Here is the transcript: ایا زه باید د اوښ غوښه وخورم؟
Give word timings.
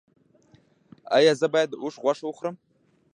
ایا 1.17 1.31
زه 1.41 1.47
باید 1.53 1.69
د 1.71 1.75
اوښ 1.83 1.95
غوښه 2.03 2.25
وخورم؟ 2.27 2.55